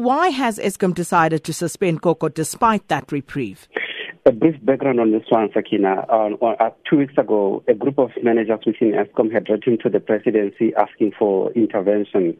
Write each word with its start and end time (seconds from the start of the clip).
Why 0.00 0.30
has 0.30 0.58
Eskom 0.58 0.94
decided 0.94 1.44
to 1.44 1.52
suspend 1.52 2.00
Koko 2.00 2.30
despite 2.30 2.88
that 2.88 3.12
reprieve? 3.12 3.68
A 4.24 4.32
brief 4.32 4.56
background 4.64 4.98
on 4.98 5.12
this 5.12 5.24
one, 5.28 5.50
Sakina. 5.52 6.06
Uh, 6.08 6.42
uh, 6.42 6.70
two 6.88 6.96
weeks 6.96 7.12
ago, 7.18 7.62
a 7.68 7.74
group 7.74 7.98
of 7.98 8.08
managers 8.22 8.60
within 8.64 8.92
Eskom 8.92 9.30
had 9.30 9.50
written 9.50 9.76
to 9.82 9.90
the 9.90 10.00
presidency 10.00 10.72
asking 10.74 11.12
for 11.18 11.52
intervention. 11.52 12.34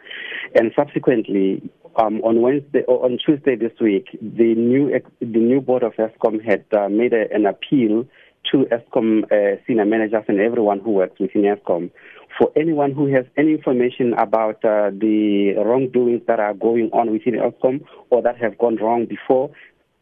And 0.55 0.73
subsequently, 0.75 1.71
um, 1.97 2.23
on 2.23 2.41
Wednesday 2.41 2.83
or 2.89 3.05
on 3.05 3.19
Tuesday 3.23 3.57
this 3.57 3.79
week, 3.79 4.07
the 4.23 4.55
new 4.55 4.99
the 5.21 5.27
new 5.27 5.61
board 5.61 5.83
of 5.83 5.93
Eskom 5.97 6.43
had 6.43 6.65
uh, 6.73 6.89
made 6.89 7.13
a, 7.13 7.31
an 7.31 7.45
appeal 7.45 8.07
to 8.53 8.67
Eskom 8.73 9.25
uh, 9.25 9.61
senior 9.67 9.85
managers 9.85 10.25
and 10.29 10.41
everyone 10.41 10.81
who 10.81 10.93
works 10.93 11.21
within 11.21 11.43
Eskom. 11.43 11.91
For 12.39 12.51
anyone 12.57 12.93
who 12.93 13.07
has 13.15 13.25
any 13.37 13.53
information 13.53 14.15
about 14.15 14.65
uh, 14.65 14.91
the 14.91 15.55
wrongdoings 15.57 16.23
that 16.27 16.41
are 16.41 16.55
going 16.55 16.91
on 16.93 17.11
within 17.13 17.35
Eskom 17.35 17.85
or 18.11 18.23
that 18.23 18.39
have 18.39 18.57
gone 18.59 18.77
wrong 18.77 19.07
before, 19.07 19.51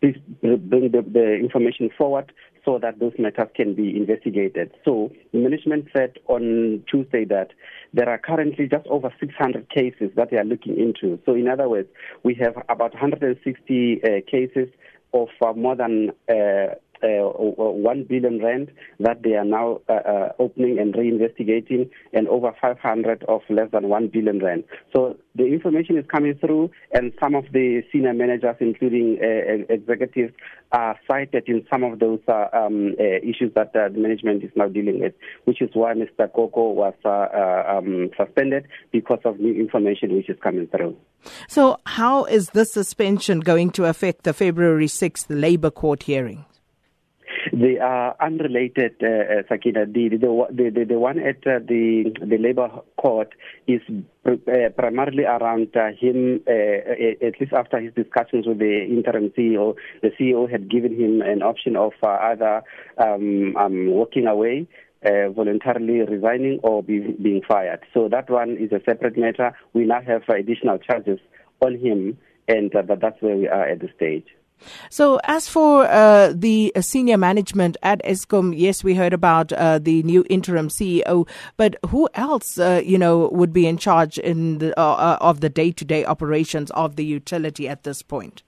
please 0.01 0.16
bring 0.41 0.91
the, 0.93 1.05
the 1.11 1.35
information 1.35 1.91
forward 1.97 2.33
so 2.65 2.79
that 2.79 2.99
those 3.01 3.15
matters 3.19 3.49
can 3.55 3.75
be 3.75 3.97
investigated. 3.97 4.71
So 4.85 5.11
the 5.33 5.38
management 5.38 5.87
said 5.97 6.19
on 6.27 6.85
Tuesday 6.91 7.25
that 7.25 7.52
there 7.95 8.09
are 8.09 8.19
currently 8.19 8.69
just 8.69 8.87
over 8.88 9.13
600 9.19 9.71
cases 9.71 10.10
that 10.16 10.30
they 10.30 10.37
are 10.37 10.45
looking 10.45 10.79
into. 10.79 11.19
So 11.24 11.35
in 11.35 11.49
other 11.49 11.69
words, 11.69 11.88
we 12.24 12.35
have 12.35 12.57
about 12.69 12.93
160 12.93 14.01
uh, 14.02 14.09
cases 14.30 14.69
of 15.15 15.29
uh, 15.41 15.52
more 15.55 15.77
than 15.77 16.10
uh, 16.29 16.74
uh, 17.02 17.29
1 17.29 18.05
billion 18.05 18.43
rand 18.43 18.70
that 19.01 19.23
they 19.23 19.34
are 19.34 19.45
now 19.45 19.80
uh, 19.88 19.93
uh, 19.93 20.33
opening 20.38 20.79
and 20.79 20.95
reinvestigating, 20.95 21.91
and 22.12 22.29
over 22.29 22.52
500 22.61 23.24
of 23.24 23.43
less 23.48 23.71
than 23.73 23.88
1 23.88 24.09
billion 24.09 24.38
rand. 24.41 24.65
So 24.95 25.16
the 25.34 25.47
information 25.47 25.97
is 25.97 26.05
coming 26.11 26.34
through, 26.34 26.71
and 26.93 27.12
some 27.21 27.34
of 27.34 27.45
the 27.52 27.83
senior 27.93 28.12
managers, 28.12 28.57
including 28.61 29.19
uh, 29.23 29.73
executives, 29.73 30.34
are 30.73 30.98
cited 31.07 31.45
in 31.49 31.65
some 31.71 31.82
of 31.82 31.99
those 31.99 32.21
uh, 32.29 32.46
um, 32.52 32.95
uh, 32.99 33.04
issues 33.23 33.52
that 33.54 33.73
the 33.73 33.91
management 33.91 34.45
is 34.45 34.51
now 34.57 34.69
dealing 34.69 35.01
with, 35.01 35.15
which 35.45 35.63
is 35.63 35.71
why 35.73 35.95
Mr. 35.95 36.30
Koko 36.32 36.71
was 36.71 36.95
um, 37.04 38.10
suspended 38.16 38.66
because 38.93 39.21
of 39.24 39.38
new 39.38 39.54
information 39.54 40.15
which 40.15 40.29
is 40.29 40.37
coming 40.43 40.66
through. 40.66 40.96
So, 41.49 41.79
how 41.87 42.24
is 42.24 42.51
this 42.51 42.73
suspension 42.73 43.41
going 43.41 43.71
to 43.73 43.85
affect 43.85 44.24
the 44.24 44.32
February 44.32 44.87
6th 44.87 45.26
Labour 45.29 45.71
Court 45.71 46.02
hearing? 46.02 46.45
They 47.60 47.76
are 47.78 48.14
unrelated, 48.20 48.95
uh, 49.02 49.06
uh, 49.06 49.42
Sakina. 49.48 49.84
The, 49.87 50.10
the, 50.10 50.70
the, 50.70 50.84
the, 50.84 50.98
one 50.98 51.18
at 51.18 51.38
uh, 51.45 51.59
the, 51.59 52.14
the 52.24 52.38
Labour 52.38 52.68
Court 52.96 53.34
is 53.66 53.80
uh, 54.24 54.37
primarily 54.76 55.24
around 55.24 55.74
uh, 55.74 55.88
him, 55.98 56.40
uh, 56.46 57.26
at 57.26 57.40
least 57.40 57.52
after 57.52 57.80
his 57.80 57.92
discussions 57.95 58.46
with 58.46 58.60
the 58.60 58.86
interim 58.88 59.30
CEO. 59.36 59.74
The 60.02 60.10
CEO 60.10 60.48
had 60.48 60.70
given 60.70 60.95
him 60.95 61.20
an 61.20 61.42
option 61.42 61.74
of 61.74 61.95
either 62.01 62.62
um, 62.96 63.56
um, 63.56 63.88
walking 63.88 64.26
away. 64.28 64.69
Uh, 65.06 65.31
voluntarily 65.31 66.00
resigning 66.00 66.59
or 66.64 66.82
be, 66.82 66.98
being 67.22 67.41
fired. 67.47 67.78
So 67.94 68.09
that 68.09 68.28
one 68.28 68.56
is 68.59 68.72
a 68.72 68.82
separate 68.84 69.16
matter. 69.16 69.53
We 69.72 69.84
now 69.84 70.00
have 70.03 70.22
additional 70.28 70.78
charges 70.78 71.20
on 71.60 71.78
him, 71.78 72.19
and 72.48 72.75
uh, 72.75 72.82
that's 73.00 73.22
where 73.22 73.36
we 73.36 73.47
are 73.47 73.62
at 73.62 73.78
the 73.78 73.88
stage. 73.94 74.26
So, 74.91 75.20
as 75.25 75.48
for 75.48 75.87
uh, 75.87 76.32
the 76.34 76.72
uh, 76.75 76.81
senior 76.81 77.16
management 77.16 77.76
at 77.82 78.03
Eskom, 78.04 78.54
yes, 78.56 78.84
we 78.84 78.94
heard 78.94 79.12
about 79.12 79.53
uh, 79.53 79.78
the 79.78 80.03
new 80.03 80.25
interim 80.28 80.69
CEO, 80.69 81.28
but 81.56 81.76
who 81.88 82.09
else, 82.14 82.59
uh, 82.59 82.82
you 82.84 82.98
know, 82.98 83.28
would 83.32 83.53
be 83.53 83.66
in 83.66 83.76
charge 83.78 84.19
in 84.19 84.59
the, 84.59 84.78
uh, 84.78 84.82
uh, 84.82 85.19
of 85.20 85.41
the 85.41 85.48
day-to-day 85.48 86.04
operations 86.04 86.70
of 86.72 86.97
the 86.97 87.04
utility 87.04 87.69
at 87.69 87.82
this 87.84 88.03
point? 88.03 88.42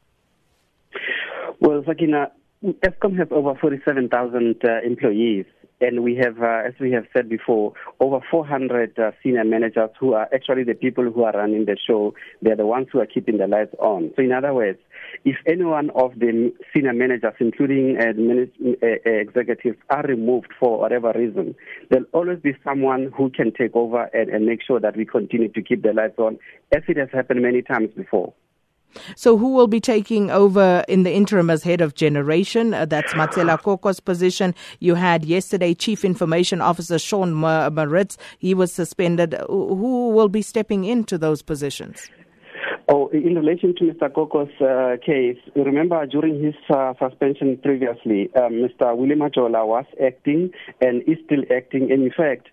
Well, 1.60 1.82
Sakina, 1.86 2.32
Eskom 2.64 3.16
has 3.18 3.28
over 3.30 3.54
47,000 3.54 4.62
employees 4.84 5.46
and 5.80 6.02
we 6.02 6.16
have, 6.16 6.40
uh, 6.42 6.62
as 6.66 6.74
we 6.80 6.92
have 6.92 7.06
said 7.12 7.28
before, 7.28 7.72
over 8.00 8.20
400 8.30 8.98
uh, 8.98 9.12
senior 9.22 9.44
managers 9.44 9.90
who 9.98 10.14
are 10.14 10.28
actually 10.34 10.64
the 10.64 10.74
people 10.74 11.04
who 11.10 11.22
are 11.22 11.32
running 11.32 11.64
the 11.64 11.76
show. 11.86 12.14
They're 12.42 12.56
the 12.56 12.66
ones 12.66 12.88
who 12.92 13.00
are 13.00 13.06
keeping 13.06 13.38
the 13.38 13.46
lights 13.46 13.74
on. 13.78 14.12
So, 14.16 14.22
in 14.22 14.32
other 14.32 14.52
words, 14.52 14.78
if 15.24 15.36
any 15.46 15.64
one 15.64 15.90
of 15.90 16.18
the 16.18 16.52
senior 16.74 16.92
managers, 16.92 17.34
including 17.40 17.96
uh, 17.98 18.12
manage, 18.16 18.52
executives, 19.04 19.78
are 19.88 20.02
removed 20.02 20.52
for 20.58 20.78
whatever 20.78 21.12
reason, 21.14 21.54
there'll 21.90 22.06
always 22.12 22.38
be 22.40 22.52
someone 22.64 23.12
who 23.16 23.30
can 23.30 23.52
take 23.52 23.74
over 23.74 24.04
and, 24.14 24.30
and 24.30 24.46
make 24.46 24.60
sure 24.62 24.80
that 24.80 24.96
we 24.96 25.04
continue 25.04 25.48
to 25.48 25.62
keep 25.62 25.82
the 25.82 25.92
lights 25.92 26.18
on, 26.18 26.38
as 26.74 26.82
it 26.88 26.96
has 26.96 27.08
happened 27.12 27.42
many 27.42 27.62
times 27.62 27.90
before. 27.96 28.32
So, 29.16 29.36
who 29.36 29.52
will 29.52 29.66
be 29.66 29.80
taking 29.80 30.30
over 30.30 30.84
in 30.88 31.02
the 31.02 31.12
interim 31.12 31.50
as 31.50 31.62
head 31.62 31.80
of 31.80 31.94
generation? 31.94 32.74
Uh, 32.74 32.84
that's 32.84 33.12
Matshela 33.14 33.60
Koko's 33.60 34.00
position. 34.00 34.54
You 34.78 34.94
had 34.94 35.24
yesterday 35.24 35.74
Chief 35.74 36.04
Information 36.04 36.60
Officer 36.60 36.98
Sean 36.98 37.38
Maritz. 37.38 38.16
He 38.38 38.54
was 38.54 38.72
suspended. 38.72 39.34
Who 39.48 40.10
will 40.10 40.28
be 40.28 40.42
stepping 40.42 40.84
into 40.84 41.18
those 41.18 41.42
positions? 41.42 42.10
Oh, 42.92 43.06
in 43.12 43.36
relation 43.36 43.72
to 43.76 43.84
Mr. 43.84 44.12
Koko's 44.12 44.50
uh, 44.60 44.96
case, 45.04 45.38
remember 45.54 46.04
during 46.06 46.42
his 46.42 46.54
uh, 46.68 46.92
suspension 46.98 47.56
previously, 47.62 48.30
um, 48.34 48.54
Mr. 48.54 48.96
Willie 48.96 49.14
Majola 49.14 49.64
was 49.64 49.84
acting 50.04 50.50
and 50.80 51.02
is 51.02 51.16
still 51.24 51.44
acting. 51.56 51.90
In 51.90 52.10
fact, 52.10 52.48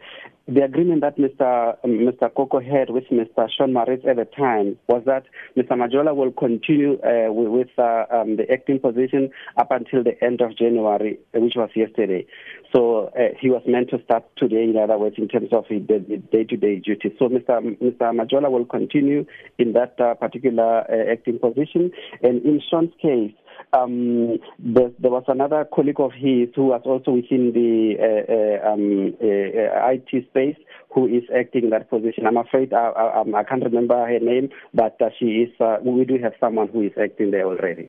the 0.48 0.64
agreement 0.64 1.02
that 1.02 1.18
Mr. 1.18 1.76
Um, 1.84 2.00
Mr. 2.00 2.34
Koko 2.34 2.60
had 2.60 2.90
with 2.90 3.04
Mr. 3.12 3.50
Sean 3.56 3.74
Maritz 3.74 4.06
at 4.08 4.16
the 4.16 4.26
time 4.26 4.78
was 4.88 5.04
that 5.06 5.24
Mr. 5.58 5.72
Majola 5.72 6.16
will 6.16 6.32
continue 6.32 6.94
uh, 7.04 7.32
with, 7.32 7.68
uh, 7.78 8.06
um, 8.12 8.38
the 8.38 8.50
acting 8.52 8.80
position 8.80 9.30
up 9.58 9.72
until 9.72 10.04
the 10.04 10.22
end 10.24 10.40
of 10.42 10.58
January, 10.58 11.20
which 11.34 11.54
was 11.56 11.70
yesterday. 11.76 12.26
So 12.74 13.08
uh, 13.08 13.36
he 13.40 13.50
was 13.50 13.62
meant 13.68 13.90
to 13.90 14.02
start 14.04 14.24
today, 14.38 14.64
in 14.64 14.78
other 14.78 14.98
words, 14.98 15.16
in 15.18 15.28
terms 15.28 15.50
of 15.52 15.66
the 15.70 15.80
day-to-day 15.80 16.80
duties. 16.80 17.12
So 17.20 17.28
Mr. 17.28 17.60
Mr. 17.82 18.14
Majola 18.16 18.50
will 18.50 18.66
continue 18.66 19.26
in 19.58 19.74
that 19.74 20.00
uh, 20.00 20.14
particular 20.16 20.82
uh, 20.90 21.12
acting 21.12 21.40
position. 21.40 21.92
And 22.24 22.44
in 22.46 22.62
Sean's 22.70 22.94
case, 23.02 23.34
um, 23.74 24.38
there, 24.60 24.92
there, 25.00 25.12
was 25.12 25.24
another 25.28 25.66
colleague 25.74 26.00
of 26.00 26.12
his 26.14 26.50
who 26.56 26.68
was 26.68 26.82
also 26.86 27.12
within 27.12 27.52
the 27.54 27.96
uh, 28.00 28.68
uh, 28.68 28.74
um, 28.74 29.14
uh, 29.22 29.92
IT 29.92 30.28
space 30.30 30.58
who 30.94 31.06
is 31.06 31.24
acting 31.38 31.66
in 31.66 31.70
that 31.72 31.90
position. 31.90 32.26
I'm 32.26 32.38
afraid 32.38 32.74
I, 32.74 32.90
I, 32.90 33.22
I 33.22 33.44
can't 33.44 33.64
remember 33.64 33.96
her 33.96 34.20
name, 34.20 34.50
but 34.74 35.00
uh, 35.02 35.10
she 35.20 35.46
is. 35.46 35.50
Uh, 35.60 35.78
we 35.84 36.06
do 36.06 36.18
have 36.24 36.34
someone 36.40 36.70
who 36.70 36.82
is 36.82 36.94
acting 37.02 37.32
there 37.32 37.46
already. 37.46 37.86